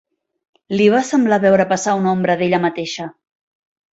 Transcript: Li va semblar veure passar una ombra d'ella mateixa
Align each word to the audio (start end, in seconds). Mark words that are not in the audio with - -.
Li 0.79 0.87
va 0.93 1.01
semblar 1.09 1.39
veure 1.43 1.67
passar 1.75 1.95
una 1.99 2.13
ombra 2.15 2.39
d'ella 2.41 2.61
mateixa 2.65 3.09